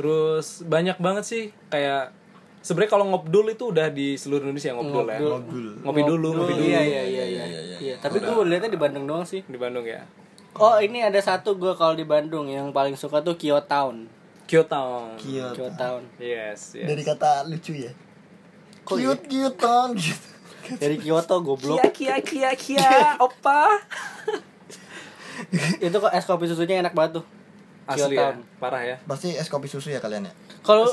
[0.00, 2.16] Terus banyak banget sih kayak
[2.64, 5.18] sebenarnya kalau ngobdul itu udah di seluruh Indonesia ngobdul, ya.
[5.20, 5.66] Ngobdul.
[5.84, 6.64] ngopi dulu ngopi dulu.
[6.64, 7.44] Iya iya iya iya,
[7.76, 7.94] iya.
[8.00, 9.44] tapi gue lihatnya di Bandung doang sih.
[9.44, 10.08] Di Bandung ya.
[10.56, 14.08] Oh ini ada satu gue kalau di Bandung yang paling suka tuh Kyo Town.
[14.50, 16.02] Kyoto cute Kyo Town.
[16.18, 16.88] Yes yes.
[16.90, 17.92] Dari kata lucu ya.
[18.82, 19.14] Kok iya?
[19.14, 20.28] cute cute ton gitu.
[20.74, 21.78] Dari Kyoto goblok.
[21.94, 22.90] Kia kia kia.
[23.24, 23.78] Opa.
[25.78, 27.39] Itu kok es kopi susunya enak banget tuh
[27.90, 28.96] asli ya parah ya.
[29.02, 30.32] Pasti es kopi susu ya kalian ya?
[30.60, 30.86] Kalau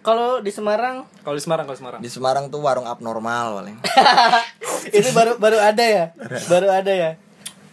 [0.00, 1.08] kalau di Semarang?
[1.20, 2.00] Kalau di Semarang kalau di Semarang.
[2.00, 3.76] Di Semarang tuh warung abnormal paling.
[4.96, 6.04] Itu baru baru ada ya?
[6.46, 7.10] Baru ada ya?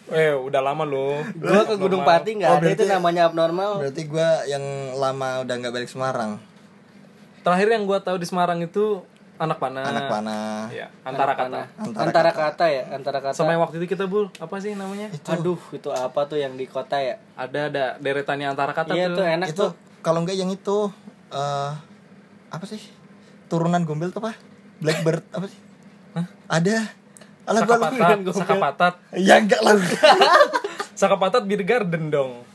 [0.08, 1.24] Eh udah lama loh.
[1.34, 3.80] Gue ke Gunung Pati nggak Oh, ada itu namanya abnormal.
[3.80, 4.64] berarti gua yang
[4.94, 6.36] lama udah nggak balik Semarang.
[7.42, 9.04] Terakhir yang gua tahu di Semarang itu
[9.42, 9.84] anak panah.
[9.90, 10.70] Anak panah.
[10.70, 11.62] Ya antara kata.
[11.82, 12.66] Antara antara, kata.
[12.70, 13.34] ya antara kata.
[13.34, 15.10] Sama yang waktu itu kita bul apa sih namanya?
[15.34, 17.18] Aduh itu apa tuh yang di kota ya?
[17.34, 19.26] Ada ada deretannya antara kata iya tuh.
[19.26, 19.66] enak itu
[20.06, 20.94] kalau enggak yang itu
[21.34, 21.72] eh
[22.54, 22.82] apa sih?
[23.50, 24.38] Turunan gombel tuh apa
[24.78, 25.60] Blackbird apa sih?
[26.46, 26.94] Ada.
[27.50, 27.90] Alah gua lupa.
[27.90, 28.18] Sakapatat.
[28.38, 28.94] Sakapatat.
[29.18, 29.74] Ya enggak lah.
[31.00, 32.46] Sakapatat Beer Garden dong.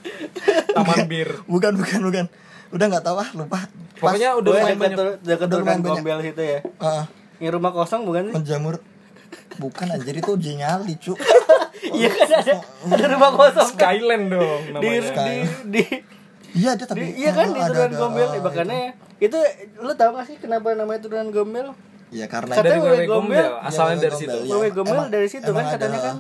[0.71, 1.43] Taman Bir.
[1.51, 2.27] bukan bukan bukan.
[2.71, 4.99] Udah nggak tahu ah lupa Pokoknya udah lumayan dekat banyak.
[5.19, 5.97] Udah turunan lumayan banyak.
[5.97, 6.59] gombel situ ya.
[6.63, 7.05] Heeh,
[7.39, 8.35] yang rumah kosong bukan sih?
[8.35, 8.77] Menjamur.
[9.57, 11.13] Bukan anjir itu Jenyali cu
[11.93, 12.55] iya kan ada
[12.91, 13.69] ada rumah kosong.
[13.69, 13.75] Kan?
[13.75, 15.13] Skyland dong di namanya.
[15.17, 15.35] di
[15.67, 15.83] di
[16.55, 18.81] iya ada tapi iya kan di turunan gombel makanya
[19.17, 19.39] itu.
[19.79, 21.73] lu tau gak sih kenapa namanya turunan gombel
[22.07, 23.35] Iya karena Kata- Dari Wewe Gombel.
[23.35, 24.37] Gombel Asalnya Iya, dari Gombel, situ.
[24.39, 24.55] Iya.
[24.55, 26.17] Wewe Gombel Emang- dari situ emang kan katanya ada- kan.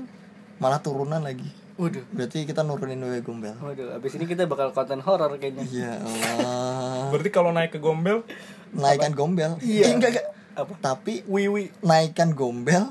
[0.56, 5.00] malah turunan lagi waduh berarti kita nurunin Wewe Gombel waduh abis ini kita bakal konten
[5.00, 8.24] horor kayaknya ya Allah Berarti kalau naik ke Gombel
[8.72, 9.84] naikkan gombel Iya.
[9.84, 10.72] Eh, enggak enggak Apa?
[10.80, 12.90] tapi wiwi naikkan gombel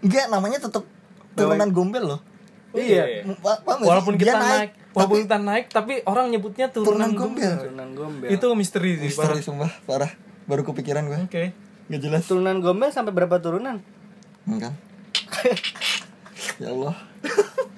[0.00, 0.82] enggak namanya tetap
[1.32, 2.20] turunan gombel loh
[2.74, 3.22] Iya.
[3.38, 3.86] Pa- paham nggak sih?
[3.86, 7.52] Walaupun kita naik walaupun hutan naik tapi orang nyebutnya turunan, Turunan gombel.
[7.56, 8.28] Turunan gombel.
[8.30, 9.42] Itu misteri sih, Misteri parah.
[9.42, 10.10] sumpah, parah.
[10.44, 11.18] Baru kepikiran gue.
[11.24, 11.44] Oke.
[11.86, 12.26] Gak jelas.
[12.26, 13.78] turunan gombel sampai berapa turunan?
[14.44, 14.74] Enggak.
[16.62, 16.94] ya Allah.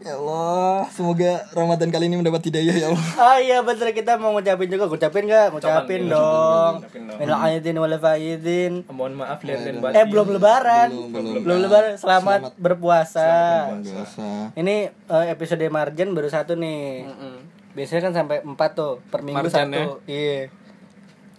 [0.00, 3.06] ya Allah, semoga Ramadan kali ini mendapat hidayah ya Allah.
[3.20, 5.46] Ah iya betul kita mau ngucapin juga, ngucapin nggak?
[5.52, 6.74] Ngucapin iya, dong.
[7.20, 8.72] Minal aidin wal faizin.
[8.88, 9.96] Mohon maaf lahir dan batin.
[10.00, 10.88] Eh belum lebaran.
[10.88, 11.92] Belum, Belum, lebaran.
[12.00, 13.28] Selamat, berpuasa.
[14.56, 17.04] Ini eh, episode Marjan baru satu nih.
[17.04, 17.36] Mm-mm.
[17.76, 20.00] Biasanya kan sampai empat tuh per minggu Marjan satu.
[20.08, 20.48] Iya.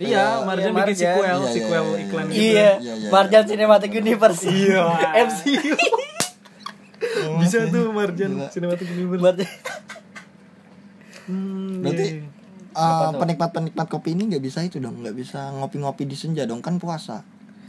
[0.01, 2.41] Iya, Marjan Iya, bikin sequel, Iya, iya, sequel iya, iklan gitu.
[2.41, 4.43] Iya, Iya, iya, Marjan Cinematic Universe.
[4.49, 4.85] Iya.
[5.29, 5.73] MCU.
[7.39, 9.21] Bisa tuh Marjan Cinematic Universe.
[9.21, 9.49] Marjan.
[11.23, 12.25] Hmm, Berarti iya.
[12.73, 16.77] eh, penikmat-penikmat kopi ini nggak bisa itu dong, nggak bisa ngopi-ngopi di senja dong kan
[16.77, 17.21] puasa.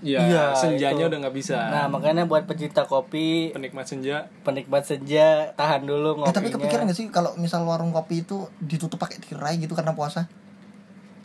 [0.03, 1.09] Iya, Iya, senjanya itu.
[1.09, 1.55] udah nggak bisa.
[1.65, 4.27] Nah, makanya buat pecinta kopi, Penikmat senja.
[4.43, 6.35] penikmat senja, tahan dulu Eh, ngopinya.
[6.35, 10.27] tapi kepikiran gak sih kalau misal warung kopi itu ditutup pakai tirai gitu karena puasa?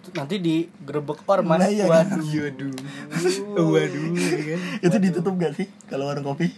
[0.08, 1.58] Nanti digerebek ormas.
[1.58, 2.22] Nah, iya kan?
[2.22, 2.70] Waduh.
[3.58, 3.66] Waduh.
[3.66, 4.06] Waduh,
[4.46, 4.60] kan.
[4.80, 6.54] itu ditutup gak sih kalau warung kopi?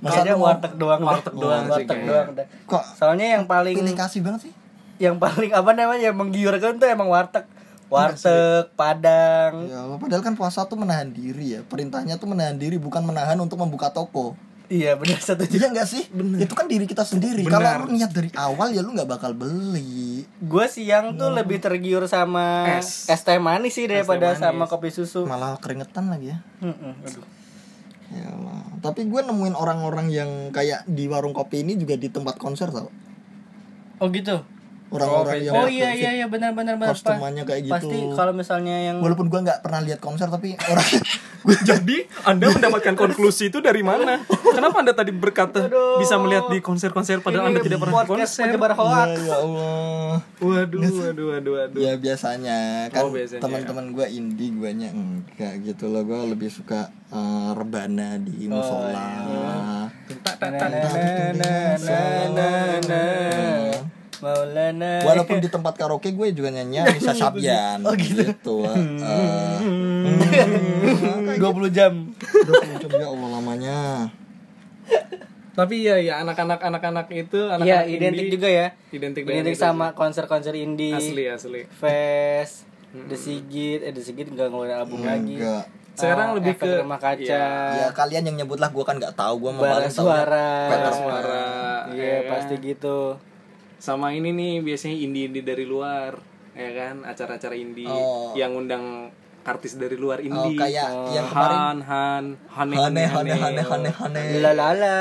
[0.00, 0.10] Mau-
[0.40, 2.26] warteg doang, warteg doang warteg doang.
[2.64, 4.54] kok Soalnya yang paling pilih kasih banget sih?
[5.00, 7.44] yang paling apa namanya yang menggiurkan tuh emang warteg.
[7.90, 9.66] Warteg, Padang.
[9.66, 11.60] Ya Allah, padahal kan puasa tuh menahan diri ya.
[11.66, 14.38] Perintahnya tuh menahan diri bukan menahan untuk membuka toko.
[14.70, 16.06] Iya, benar satu Iya gak sih?
[16.38, 17.42] Itu kan diri kita sendiri.
[17.42, 20.22] Kalau lu niat dari awal ya lu nggak bakal beli.
[20.38, 23.10] Gue siang tuh lebih tergiur sama Es.
[23.10, 24.38] es, teh manis sih daripada manis.
[24.38, 25.26] sama kopi susu.
[25.26, 26.38] Malah keringetan lagi ya.
[26.62, 27.02] Mm-mm.
[27.02, 27.26] Aduh.
[28.14, 28.59] Ya Allah.
[28.80, 32.88] Tapi gue nemuin orang-orang yang kayak di warung kopi ini juga di tempat konser tau.
[34.00, 34.40] Oh gitu.
[34.90, 36.92] Orang-orang Oh, yang Oh iya iya iya benar benar benar.
[36.92, 37.74] Kostumannya kayak gitu.
[37.74, 40.86] Pasti kalau misalnya yang Walaupun gue nggak pernah lihat konser tapi orang
[41.70, 44.20] Jadi Anda mendapatkan konklusi itu dari mana?
[44.28, 48.44] Kenapa Anda tadi berkata bisa melihat di konser-konser padahal Anda tidak pernah konser?
[48.44, 49.08] penyebar hoax.
[49.08, 50.14] ya, ya Allah.
[50.36, 51.80] Waduh, waduh, waduh, waduh.
[51.80, 56.04] Ya biasanya kan Oh, teman-teman gue indie guanya enggak gitu loh.
[56.04, 59.88] Gue lebih suka eh, rebana di musola.
[60.50, 60.66] Na,
[61.78, 62.50] na, na,
[62.84, 63.99] na.
[64.20, 65.00] Maulana.
[65.02, 68.64] Walaupun di tempat karaoke gue juga nyanyi bisa Sabyan oh, gitu.
[68.64, 68.76] eh,
[71.40, 71.92] 20 jam.
[72.12, 73.78] 20 jam ya Allah lamanya.
[75.50, 78.66] Tapi ya ya anak-anak anak-anak itu anak-anak Iya, indie, identik juga ya.
[78.90, 80.94] Identik dengan Identik sama konser-konser indie.
[80.94, 81.62] asli asli.
[81.66, 85.36] Fest, The Sigit, eh The Sigit enggak ngeluarin album lagi.
[85.36, 85.64] Enggak.
[85.90, 87.44] Sekarang Ah, lebih Efek ke- rumah kaca.
[87.76, 90.48] Ya kalian yang nyebut lah gue kan nggak tahu gue mau suara.
[90.70, 91.44] Bara suara.
[91.92, 92.30] Iya, ya kan?
[92.32, 92.98] pasti gitu.
[93.80, 96.20] Sama ini nih biasanya indie-indie dari luar,
[96.52, 97.00] ya kan?
[97.02, 98.36] Acara-acara indie Oh.
[98.36, 99.08] yang undang
[99.40, 100.52] artis dari luar Oh, indie.
[100.54, 104.96] kayak yang kemarin Han, Han, Hane, Hane Hane Hane Hane Hane La la la.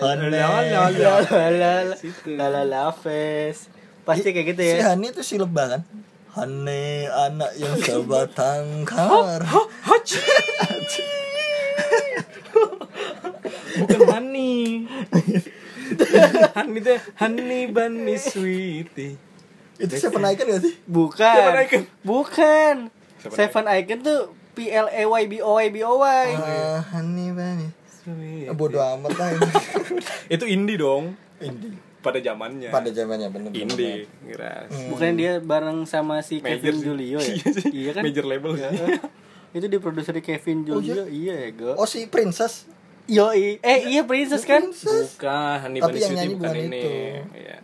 [0.00, 0.80] Hane La la
[1.20, 1.96] la la.
[2.24, 3.68] La la la fest.
[4.02, 4.88] Pasti kayak gitu Si ya.
[4.90, 5.82] Hani itu si lebah kan
[6.32, 10.18] Hane anak yang sebatang kar Hachi.
[13.74, 14.88] Bukan Hani.
[16.56, 19.14] Hani itu Hani Bani Sweetie.
[19.74, 20.74] Itu siapa naikan gak sih?
[20.86, 21.34] Bukan.
[21.34, 21.82] Seven Icon.
[22.06, 22.74] Bukan.
[23.20, 24.20] Seven Seven Icon tuh
[24.54, 26.26] P L A Y B O Y B O Y.
[26.38, 28.54] Ah, Hani Bani Sweet.
[28.54, 29.48] Bodoh amat lah ini
[30.34, 31.74] Itu indie dong Indie
[32.04, 32.68] pada zamannya.
[32.68, 34.68] Pada zamannya bener indie, kira.
[34.92, 36.84] Bukan dia bareng sama si Major Kevin sih.
[36.84, 37.32] Julio ya?
[37.32, 38.02] Iya iya kan?
[38.04, 38.50] Major label.
[38.60, 39.00] Heeh.
[39.56, 41.08] Itu diproduksi Kevin Julio.
[41.08, 41.80] iya ya, Go.
[41.80, 42.68] Oh si Princess
[43.06, 43.60] Yoi.
[43.60, 44.64] Eh, iya Princess kan?
[44.64, 46.80] Bukan, Hani Tapi yang nyanyi bukan bukan ini.
[46.80, 46.90] itu.
[47.36, 47.56] Iya.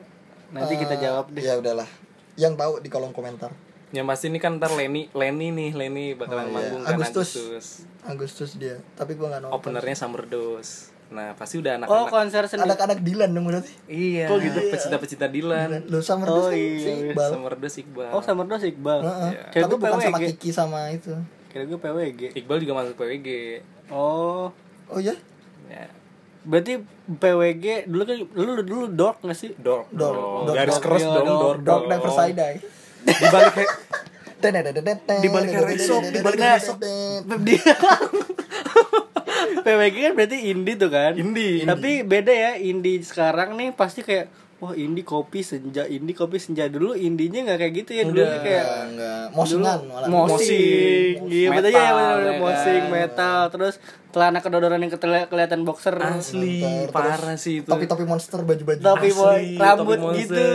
[0.50, 1.40] Nanti kita Eh, jawab deh.
[1.40, 1.88] Ya udahlah
[2.34, 3.54] Yang tahu di kolom komentar
[3.90, 6.52] Yang pasti ini kan ntar Lenny, Lenny nih, Lenny Oh, bakalan iya.
[6.52, 7.30] manggung kan Agustus.
[7.32, 7.66] Agustus.
[8.02, 10.90] Agustus dia Tapi gue gak nonton Openernya Summer Dose.
[11.08, 12.06] Nah, pasti udah Oh, anak-anak.
[12.08, 12.70] konser sendiri.
[12.70, 14.26] Anak-anak Dilan dong berarti iya.
[14.26, 14.58] Kok gitu?
[14.68, 15.82] Pecinta-pecinta Dilan.
[15.86, 17.10] Lo sama Oh, oh, iya, si iya.
[17.10, 18.10] Iqbal Summer Dose Iqbal.
[18.10, 19.00] Oh, Summer Dose Iqbal.
[19.00, 19.30] Heeh.
[19.50, 20.18] Kira Tapi gue bukan sama.
[20.20, 21.14] Kiki sama itu
[21.48, 22.20] Kira gue PWG.
[22.36, 23.28] Iqbal juga masuk PWG.
[23.90, 24.54] Oh.
[24.86, 25.14] Oh iya
[25.70, 25.86] Ya.
[26.40, 29.54] Berarti PWG dulu kan dulu dulu dork gak sih?
[29.54, 29.86] Dork.
[29.94, 30.44] Dork, dong.
[30.50, 31.28] dork, Garis dork, keras dong, dork.
[31.28, 31.58] dork.
[31.62, 31.82] Dog dong.
[31.88, 32.58] never side eye
[33.04, 33.70] Di balik kayak
[35.20, 36.76] Di balik resok, di balik resok.
[39.60, 41.12] PWG kan berarti indie tuh kan?
[41.16, 41.64] Indie.
[41.68, 46.68] Tapi beda ya, indie sekarang nih pasti kayak wah indie kopi senja, indie kopi senja
[46.68, 48.40] dulu indinya nggak kayak gitu ya dulu Udah.
[48.40, 50.06] kayak Enggak, mosingan malah.
[50.06, 52.36] mosing, iya Metal, betul ya, ya kan?
[52.38, 53.74] mosing, metal, terus
[54.10, 54.92] celana kedodoran yang
[55.24, 57.68] kelihatan boxer, asli Terus parah sih itu.
[57.68, 58.80] Topi-topi monster baju-baju.
[58.80, 60.28] topi Asli, rambut topi monster.
[60.28, 60.46] gitu,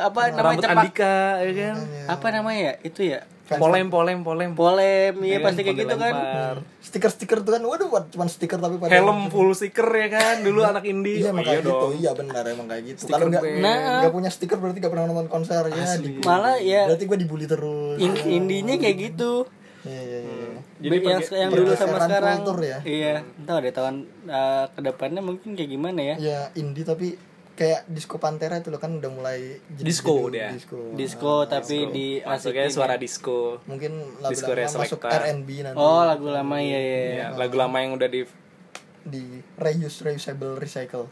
[0.00, 1.76] apa namanya rambut cepak, Andika ya kan.
[2.08, 3.20] apa namanya ya itu ya
[3.52, 6.56] polem polem polem polem Iya, iya pasti kayak gitu kan dilempar.
[6.80, 10.62] stiker-stiker tuh kan waduh buat cuman stiker tapi pada helm full stiker ya kan dulu
[10.62, 11.92] anak indie Iya emang Oh, kayak gitu, dong.
[11.96, 13.00] iya benar emang kayak gitu.
[13.02, 13.42] Stiker Kalau nggak.
[13.58, 13.76] Nah.
[14.00, 15.84] nggak punya stiker berarti nggak pernah nonton konser ya.
[16.20, 17.96] Malah ya berarti gue dibully terus.
[17.96, 19.48] in- indinya kayak gitu
[19.80, 20.48] Iya iya iya.
[20.78, 22.78] Jadi yang, yang dulu sama sekarang kultur ya.
[22.84, 27.16] iya entah deh tahun uh, ke depannya mungkin kayak gimana ya Ya indie tapi
[27.60, 30.48] kayak disco pantera itu loh kan udah mulai jadi Disco dia.
[30.48, 30.80] Disco.
[30.96, 33.92] disco tapi di masuknya asik suara disco Mungkin
[34.24, 35.28] Disco lagu Rea masuk Selecta.
[35.28, 35.76] R&B nanti.
[35.76, 38.24] oh lagu lama ya ya ya, lagu lama yang udah di
[39.00, 39.24] Di
[39.56, 41.08] reuse, reusable, recycle.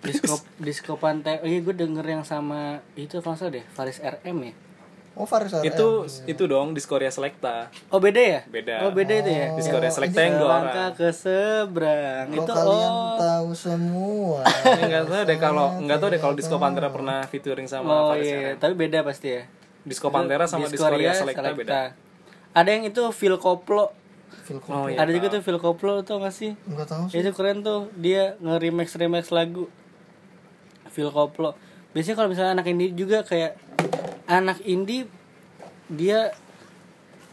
[0.00, 4.52] disco disco pantai oh iya gue denger yang sama itu kalau deh Faris RM ya
[5.12, 5.68] Oh Faris RM.
[5.68, 5.88] itu
[6.24, 8.40] itu dong Discoria Selecta oh beda ya?
[8.48, 8.88] Beda.
[8.88, 9.52] oh beda itu ya?
[9.52, 12.26] Oh, Selecta yang dua Selangkah orang ke seberang.
[12.32, 13.16] Kalau itu kalian oh.
[13.20, 14.40] tahu semua.
[14.48, 18.08] Ya, nggak tahu deh kalau nggak tahu deh kalau Disco Pantera pernah featuring sama oh
[18.16, 18.52] Faris iya, iya.
[18.56, 18.60] RM.
[18.64, 19.42] tapi beda pasti ya?
[19.84, 21.80] Disco Pantera sama Discoria Discoria Selecta beda.
[22.56, 23.92] Ada yang itu Phil Koplo.
[24.48, 26.56] Phil Oh, iya, ada juga tuh Phil Koplo tuh gak sih?
[26.64, 27.20] Enggak tahu sih.
[27.20, 29.68] itu keren tuh dia nge-remix remix lagu.
[30.88, 31.52] Phil Koplo.
[31.92, 33.56] Biasanya kalau misalnya anak indie juga kayak
[34.32, 35.04] anak indie
[35.86, 36.32] dia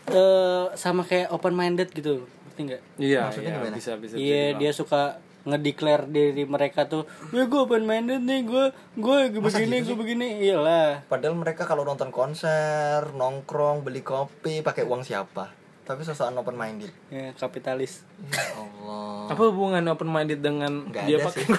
[0.05, 3.73] eh sama kayak open minded gitu ngerti nggak iya Maksudnya iya gimana?
[3.73, 8.63] bisa bisa iya dia suka ngedeclare diri mereka tuh gue gue open minded nih gue
[8.95, 15.01] gue begini gue begini iyalah Padahal mereka kalau nonton konser, nongkrong, beli kopi, pakai uang
[15.01, 15.47] siapa?
[15.81, 16.91] Tapi sosokan open minded.
[17.09, 19.31] ya kapitalis Ya Allah.
[19.31, 21.47] apa hubungan open minded dengan Nggak dia ada pakai sih.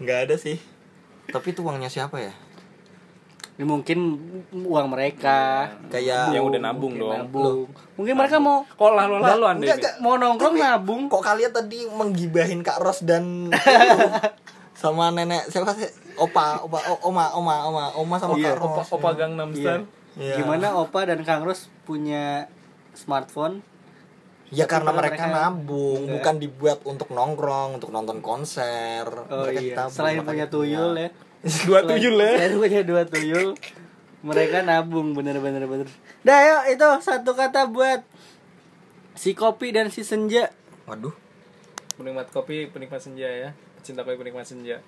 [0.00, 0.56] Nggak ada sih.
[1.30, 2.32] Tapi itu uangnya siapa ya?
[3.52, 3.98] ini mungkin
[4.54, 9.60] uang mereka Kayak yang udah nabung dong nabung mungkin mereka mau kok lalu lalu anda
[9.60, 9.84] Enggak, ini?
[9.84, 9.94] enggak.
[10.00, 13.52] mau nongkrong Tapi nabung Kok kalian tadi menggibahin Kak Ros dan
[14.80, 15.92] sama nenek siapa sih?
[16.16, 18.88] Opa, opa, o- oma, oma, oma, oma sama Iya, Kak opa Ros.
[18.90, 19.84] opa Gangnam Style
[20.16, 20.40] Iya.
[20.40, 22.48] gimana Opa dan Kang Ros punya
[22.92, 23.60] smartphone
[24.50, 26.14] Ya karena Tapi mereka, mereka- nabung, Enggak.
[26.18, 29.06] bukan dibuat untuk nongkrong, untuk nonton konser.
[29.06, 29.68] oh mereka iya.
[29.78, 31.08] ditabung, selain punya tuyul ya.
[31.70, 32.32] Dua tuyul ya?
[32.36, 33.56] Selain punya dua tuyul
[34.20, 35.88] mereka nabung bener-bener bener
[36.20, 38.04] dah yuk itu satu kata buat
[39.16, 40.52] si kopi dan si senja.
[40.84, 41.12] Waduh.
[41.96, 43.50] penikmat kopi penikmat senja ya.
[43.80, 44.80] Pecinta kopi penikmat senja.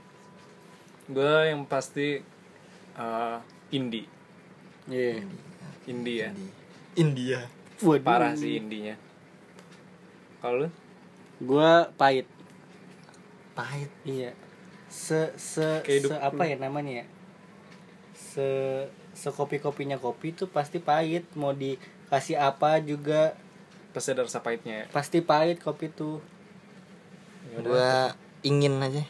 [1.09, 2.20] Gue yang pasti
[2.96, 3.40] uh,
[3.72, 4.09] indie
[4.88, 5.25] iya.
[5.88, 6.31] Indie ya.
[6.96, 7.40] India.
[7.81, 8.05] Waduh.
[8.05, 8.94] parah sih indinya
[10.42, 10.68] kalau lu?
[11.38, 12.26] Gua pahit.
[13.55, 13.88] Pahit.
[14.02, 14.35] iya.
[14.90, 17.07] Se se se apa ya namanya ya?
[18.12, 18.48] Se
[19.14, 21.22] sekopi kopinya kopi tuh pasti pahit.
[21.38, 23.38] Mau dikasih apa juga
[23.94, 24.85] pasti ada rasa pahitnya ya?
[24.90, 26.18] pasti pahit kopi tuh.
[27.62, 28.11] Gua
[28.42, 29.07] ingin aja.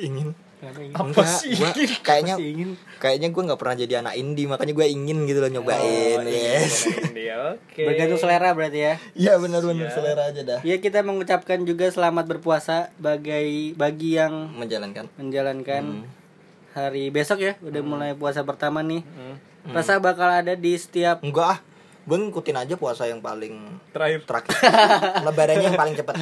[0.00, 0.45] Ingin.
[0.56, 0.88] Ingin?
[0.90, 1.68] Enggak, gua
[2.06, 2.70] kayaknya Pasti ingin?
[2.96, 6.88] kayaknya gue nggak pernah jadi anak indie makanya gue ingin gitu loh nyobain Oh, yes.
[6.88, 7.82] indie oke.
[7.82, 8.94] Bergantung selera berarti ya?
[9.12, 10.60] Iya benar-benar selera aja dah.
[10.62, 15.12] Ya kita mengucapkan juga selamat berpuasa bagi bagi yang menjalankan.
[15.14, 16.08] menjalankan
[16.72, 17.52] hari besok ya.
[17.60, 19.04] Udah mulai puasa pertama nih.
[19.04, 19.36] Hmm.
[19.68, 21.60] rasa bakal ada di setiap enggak ah
[22.06, 24.22] gue ngikutin aja puasa yang paling terakhir.
[24.22, 24.54] terakhir.
[25.26, 26.14] Lebarannya yang paling cepat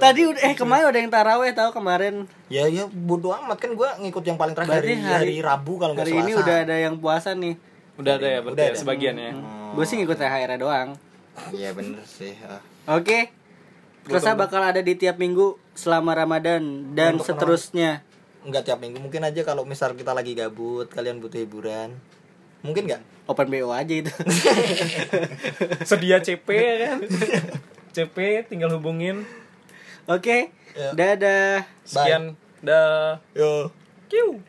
[0.00, 2.24] tadi udah eh kemarin udah yang taraweh tahu kemarin.
[2.48, 3.60] Ya ya bodo amat.
[3.60, 4.80] Kan gue ngikut yang paling terakhir.
[4.80, 7.60] Hari, hari- hari Rabu kalau nggak hari ini udah ada yang puasa nih.
[8.00, 8.80] Udah ada ya berarti Udah ya, ada.
[8.80, 9.32] sebagian ya?
[9.76, 10.88] Gue sih ngikut THR doang.
[11.52, 12.60] Iya bener sih ah.
[12.96, 13.28] oke.
[14.08, 18.00] Rasa bakal ada di tiap minggu selama Ramadan dan Untuk seterusnya.
[18.48, 21.92] Nggak tiap minggu mungkin aja kalau misal kita lagi gabut kalian butuh hiburan
[22.62, 23.02] mungkin nggak?
[23.30, 24.10] Open BO aja itu.
[25.88, 26.98] Sedia CP ya kan?
[27.94, 28.16] CP
[28.50, 29.22] tinggal hubungin.
[30.10, 30.50] Oke.
[30.72, 30.90] Ya.
[30.96, 31.68] dadah.
[31.86, 32.34] Sekian.
[32.64, 33.20] Dah.
[33.36, 33.70] Yo.
[34.10, 34.42] Kiu.